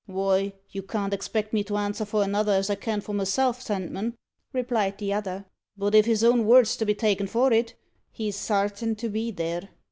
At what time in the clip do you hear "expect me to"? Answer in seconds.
1.13-1.77